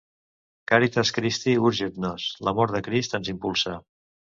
"Caritas 0.71 1.11
Christi 1.19 1.55
Urget 1.71 2.03
Nos": 2.09 2.29
L'amor 2.49 2.77
de 2.79 2.87
Crist 2.91 3.19
ens 3.23 3.35
impulsa. 3.39 3.81